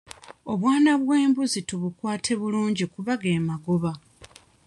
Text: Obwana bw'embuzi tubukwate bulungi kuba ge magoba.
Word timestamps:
Obwana 0.51 0.91
bw'embuzi 1.03 1.59
tubukwate 1.69 2.31
bulungi 2.41 2.85
kuba 2.93 3.13
ge 3.21 3.33
magoba. 3.49 3.91